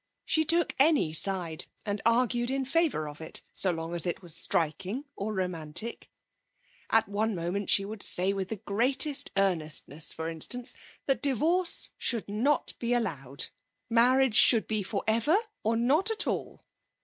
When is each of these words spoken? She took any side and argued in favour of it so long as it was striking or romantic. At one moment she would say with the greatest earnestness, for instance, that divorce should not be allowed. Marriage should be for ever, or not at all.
She 0.25 0.45
took 0.45 0.73
any 0.79 1.13
side 1.13 1.65
and 1.85 2.01
argued 2.07 2.49
in 2.49 2.65
favour 2.65 3.07
of 3.07 3.21
it 3.21 3.43
so 3.53 3.69
long 3.69 3.93
as 3.93 4.07
it 4.07 4.19
was 4.23 4.35
striking 4.35 5.05
or 5.15 5.31
romantic. 5.31 6.09
At 6.89 7.07
one 7.07 7.35
moment 7.35 7.69
she 7.69 7.85
would 7.85 8.01
say 8.01 8.33
with 8.33 8.49
the 8.49 8.55
greatest 8.55 9.29
earnestness, 9.37 10.11
for 10.11 10.27
instance, 10.27 10.73
that 11.05 11.21
divorce 11.21 11.91
should 11.99 12.27
not 12.27 12.73
be 12.79 12.95
allowed. 12.95 13.49
Marriage 13.91 14.37
should 14.37 14.65
be 14.65 14.81
for 14.81 15.03
ever, 15.05 15.37
or 15.61 15.75
not 15.77 16.09
at 16.09 16.25
all. 16.25 16.65